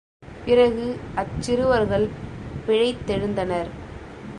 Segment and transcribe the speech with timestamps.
[0.45, 0.85] பிறகு
[1.15, 2.07] அச் சிறுவர்கள்
[2.67, 3.69] பிழைத்தெழுந்தனர்.